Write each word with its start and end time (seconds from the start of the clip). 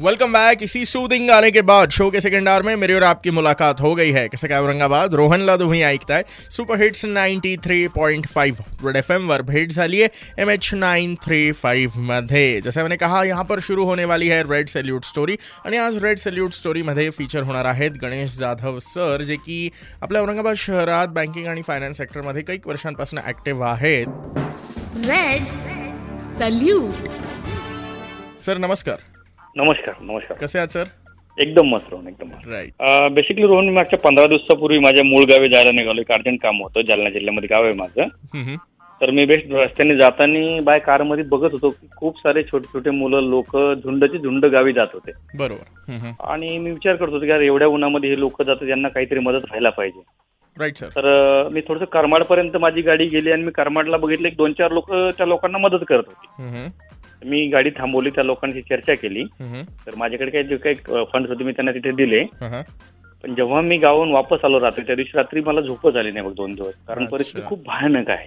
Welcome 0.00 0.32
back 0.32 0.62
इसी 0.62 0.84
soothing 0.86 1.28
गाने 1.28 1.50
के 1.50 1.62
बाद 1.62 1.90
शो 1.90 2.08
के 2.10 2.20
सेकंड 2.20 2.48
आवर 2.48 2.62
में 2.62 2.76
मेरी 2.76 2.94
और 2.94 3.04
आपकी 3.04 3.30
मुलाकात 3.30 3.80
हो 3.80 3.94
गई 3.94 4.10
है। 4.12 4.28
कैसे 4.28 4.48
काय 4.48 4.60
औरंगाबाद? 4.60 5.14
रोहन 5.14 5.40
ला 5.40 5.56
तुम्ही 5.56 5.82
ऐकताय 5.82 6.24
super 6.50 6.80
hits 6.82 7.04
ninety 7.04 7.56
three 7.56 7.88
point 7.88 8.26
five 8.26 8.62
Red 8.84 8.96
F 8.96 9.12
M 9.12 9.28
वर 9.28 9.42
भेट 9.42 9.72
झाली 9.72 10.00
है। 10.00 10.10
M 10.38 10.50
H 10.50 10.72
nine 10.74 11.16
three 11.24 11.52
five 11.52 11.98
मध्ये 11.98 12.60
जैसे 12.60 12.82
मैंने 12.82 12.96
कहा 12.96 13.22
यहाँ 13.24 13.44
पर 13.44 13.60
शुरू 13.60 13.84
होने 13.84 14.04
वाली 14.04 14.28
है 14.28 14.42
रेड 14.52 14.68
सैल्यूट 14.68 15.04
स्टोरी 15.04 15.38
आणि 15.66 15.76
आज 15.76 16.02
रेड 16.04 16.18
सैल्यूट 16.18 16.52
स्टोरी 16.52 16.82
मध्ये 16.82 17.08
फीचर 17.10 17.42
होणार 17.42 17.64
आहेत 17.66 18.00
गणेश 18.02 18.38
जाधव 18.38 18.78
सर 18.80 19.22
जे 19.22 19.36
की 19.36 19.70
आपल्या 20.02 20.22
औरंगाबाद 20.22 20.56
शहरात 20.56 21.08
बँकिंग 21.10 21.46
आणि 21.46 21.62
फायनान्स 21.62 21.98
सेक्टरमध्ये 21.98 22.42
काही 22.42 22.58
वर्षांपासून 22.66 23.20
ऍक्टिव्ह 23.26 23.66
आहेत। 23.66 24.06
रेड 25.06 26.18
सल्यूट 26.20 27.08
सर 28.40 28.58
नमस्कार। 28.58 29.11
नमस्कार 29.56 29.94
नमस्कार. 30.00 30.36
कसे 30.38 30.58
आहात 30.58 30.70
सर? 30.70 30.84
एकदम 31.38 31.66
मस्त 31.68 31.88
रोहन 31.90 32.06
एकदम 32.08 32.28
मस्त. 32.28 32.48
राईट 32.48 33.12
बेसिकली 33.14 33.46
रोहन 33.46 33.64
मी 33.64 33.72
मागच्या 33.72 33.98
पंधरा 33.98 34.26
दिवसापूर्वी 34.26 34.78
माझ्या 34.78 35.04
मूळ 35.04 35.24
गावी 35.30 35.48
जायला 35.48 35.70
निघालो 35.70 36.00
एक 36.00 36.12
अर्जंट 36.12 36.40
काम 36.42 36.62
होतं 36.62 36.86
जालना 36.88 37.10
जिल्ह्यामध्ये 37.10 37.48
गाव 37.48 37.64
आहे 37.64 37.74
माझं. 37.74 38.56
तर 39.00 39.10
मी 39.10 39.24
बेस्ट 39.26 39.52
रस्त्याने 39.52 39.96
जाताना 39.96 40.60
बाय 40.64 40.78
कारमध्ये 40.78 41.24
बघत 41.28 41.52
होतो 41.52 41.70
की 41.70 41.86
खूप 41.96 42.18
सारे 42.18 42.42
छोटे 42.42 42.72
छोटे 42.72 42.90
मुलं 42.90 43.28
लोक 43.30 43.56
झुंडची 43.56 44.18
झुंड 44.18 44.44
गावी 44.46 44.72
जात 44.72 44.94
होते. 44.94 45.12
बरोबर. 45.38 46.10
आणि 46.30 46.58
मी 46.58 46.70
विचार 46.70 46.96
करत 46.96 47.12
होतो 47.12 47.24
की 47.24 47.30
यार 47.30 47.40
एवढ्या 47.42 47.68
उन्हामध्ये 47.68 48.10
हे 48.10 48.20
लोक 48.20 48.42
जातात 48.42 48.68
यांना 48.68 48.88
काहीतरी 48.88 49.18
मदत 49.18 49.44
व्हायला 49.44 49.70
पाहिजे. 49.70 50.00
राईट 50.58 50.76
सर 50.76 50.88
तर 50.88 51.48
मी 51.48 51.60
थोडंसं 51.60 51.84
करमाडपर्यंत 51.84 52.56
माझी 52.56 52.82
गाडी 52.82 53.06
गेली 53.06 53.32
आणि 53.32 53.42
मी 53.42 53.50
करमाडला 53.50 53.96
बघितलं 53.96 54.28
एक 54.28 54.36
दोन 54.36 54.52
चार 54.52 54.70
लोक 54.70 54.92
त्या 54.92 55.26
लोकांना 55.26 55.58
मदत 55.58 55.84
करत 55.88 56.02
होती. 56.06 56.68
मी 57.24 57.46
गाडी 57.46 57.70
थांबवली 57.70 58.10
त्या 58.10 58.24
लोकांशी 58.24 58.62
चर्चा 58.62 58.94
केली. 58.94 59.24
तर 59.86 59.94
माझ्याकडे 59.96 60.30
काही 60.30 60.44
जे 60.44 60.56
काही 60.56 61.04
फंड्स 61.12 61.30
होते 61.30 61.44
मी 61.44 61.52
त्यांना 61.52 61.72
तिथे 61.72 61.90
दिले. 61.90 62.24
पण 63.24 63.34
जेव्हा 63.34 63.60
मी 63.60 63.76
गावाहून 63.76 64.12
वापस 64.12 64.44
आलो 64.44 64.60
रात्री 64.60 64.84
त्या 64.86 64.94
दिवशी 64.94 65.16
रात्री 65.16 65.40
मला 65.40 65.60
झोपच 65.60 65.96
आली 65.96 66.10
नाही 66.10 66.26
बघ 66.26 66.32
दोन 66.34 66.54
दिवस 66.54 66.74
कारण. 66.88 67.04
परिस्थिती 67.04 67.46
खूप 67.46 67.58
भयानक 67.66 68.10
आहे. 68.10 68.26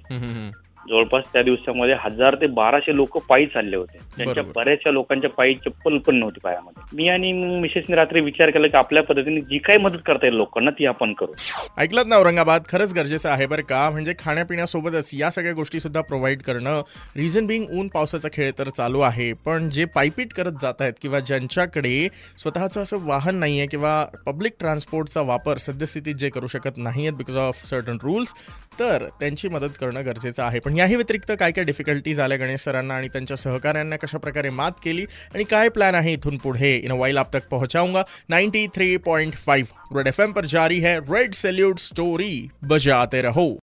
जवळपास 0.90 1.24
त्या 1.34 1.42
दिवसामध्ये 1.44 1.96
हजार 2.04 2.36
ते 2.36 2.48
बाराशे 2.48 2.96
लोक 2.96 3.18
पायी 3.30 3.46
चालले 3.46 3.76
होते. 3.76 3.98
त्यांच्या. 4.18 4.44
बऱ्याचशा 4.56 4.92
लोकांच्या 4.92 5.30
पायी 5.30 5.54
चप्पल 5.56 5.98
पण 5.98 6.16
नव्हती 6.16 6.40
पायामध्ये. 6.44 6.84
मी 6.94 7.08
आणि 7.08 7.32
मिसेसने 7.62 7.96
रात्री 7.96 8.22
विचार 8.22 8.50
केला 8.50 8.68
की 8.68 8.78
आपल्या 8.78 9.04
पद्धतीने 9.04 9.42
जी 9.42 9.58
काही 9.58 9.80
मदत 9.80 9.98
करता 10.06 10.26
येईल 10.26 10.38
लोकांना 10.38 10.72
ती 10.72 10.86
आपण 10.86 11.14
करू. 11.14 11.34
ऐकलं 11.78 12.10
ना 12.10 12.16
औरंगाबाद? 12.16 12.64
खरंच 12.70 12.94
गरजेचं 12.94 13.30
आहे 13.30 13.48
बरं 13.48 13.62
का. 13.62 13.90
म्हणजे 13.90 14.14
खाण्यापिण्यासोबतच 14.20 15.10
या 15.14 15.30
सगळ्या 15.30 15.54
गोष्टी 15.54 15.80
सुद्धा 15.80 16.02
प्रोव्हाइड 16.02 16.42
करणं 16.42 16.82
रिझन 17.16 17.48
बिंग 17.48 17.66
ऊन 17.80 17.88
पावसाचा 17.88 18.30
खेळ 18.34 18.52
तर 18.60 18.70
चालू 18.70 19.00
आहे. 19.00 19.32
पण 19.34 19.70
जे 19.70 19.86
पायपीट 19.86 20.34
करत 20.34 20.62
जात 20.62 20.82
आहेत 20.82 20.94
किंवा 21.02 21.20
ज्यांच्याकडे 21.20 22.08
स्वतःचं 22.38 22.82
असं 22.84 22.98
वाहन 23.02 23.36
नाही 23.36 23.58
आहे 23.60 23.68
किंवा 23.68 24.06
पब्लिक 24.26 24.54
ट्रान्सपोर्टचा 24.60 25.22
वापर 25.22 25.58
सद्यस्थितीत 25.58 26.16
जे 26.16 26.30
करू 26.30 26.48
शकत 26.48 26.78
नाही 26.78 27.02
आहेत 27.02 27.18
बिकॉज 27.18 27.38
ऑफ 27.38 27.66
सर्टन 27.66 27.98
रूल्स 28.04 28.34
तर 28.80 29.08
त्यांची 29.20 29.48
मदत 29.48 29.78
करणं 29.80 30.06
गरजेचं 30.06 30.44
आहे. 30.44 30.60
पण 30.60 30.75
याही 30.78 30.96
व्यतिरिक्त 30.96 31.32
काय 31.40 31.52
काय 31.52 31.64
डिफिकल्टीज 31.64 32.20
आल्या 32.20 32.38
गणेश 32.38 32.62
सरांना 32.62 32.94
आणि 32.94 33.08
त्यांच्या 33.08 33.38
सहकाऱ्यांना? 33.38 33.96
कशा 33.96 34.18
प्रकारे 34.18 34.50
मात 34.50 34.72
केली? 34.84 35.06
आणि 35.34 35.44
काय 35.44 35.70
प्लॅन 35.70 35.96
आहे 35.96 36.14
इथून 36.14 36.38
पुढे? 36.38 36.76
इन 36.78 36.92
वाइल 36.92 37.18
आप 37.18 37.36
तक 37.36 37.48
पहुंचाऊँगा. 37.52 38.04
93.5 38.30 39.68
रेड 39.96 40.08
एफ़ 40.08 40.22
पर 40.22 40.46
जारी 40.46 40.80
है. 40.80 41.00
रेड 41.00 41.34
सैल्यूट 41.34 41.80
स्टोरी 41.80 42.48
बजाते 42.62 43.22
रहो. 43.22 43.60